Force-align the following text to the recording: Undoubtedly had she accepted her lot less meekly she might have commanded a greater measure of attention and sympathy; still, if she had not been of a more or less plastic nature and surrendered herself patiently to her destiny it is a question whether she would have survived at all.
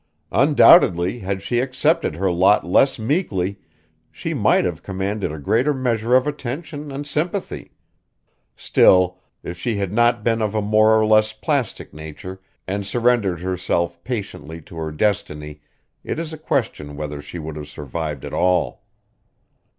Undoubtedly 0.31 1.19
had 1.19 1.43
she 1.43 1.59
accepted 1.59 2.15
her 2.15 2.31
lot 2.31 2.65
less 2.65 2.97
meekly 2.97 3.59
she 4.11 4.33
might 4.33 4.65
have 4.65 4.81
commanded 4.81 5.31
a 5.31 5.37
greater 5.37 5.75
measure 5.75 6.15
of 6.15 6.25
attention 6.25 6.91
and 6.91 7.05
sympathy; 7.05 7.73
still, 8.55 9.19
if 9.43 9.59
she 9.59 9.75
had 9.77 9.93
not 9.93 10.23
been 10.23 10.41
of 10.41 10.55
a 10.55 10.59
more 10.61 10.99
or 10.99 11.05
less 11.05 11.33
plastic 11.33 11.93
nature 11.93 12.41
and 12.67 12.83
surrendered 12.87 13.41
herself 13.41 14.03
patiently 14.03 14.59
to 14.59 14.75
her 14.75 14.91
destiny 14.91 15.61
it 16.03 16.17
is 16.17 16.33
a 16.33 16.37
question 16.39 16.95
whether 16.97 17.21
she 17.21 17.37
would 17.37 17.55
have 17.55 17.69
survived 17.69 18.25
at 18.25 18.33
all. 18.33 18.81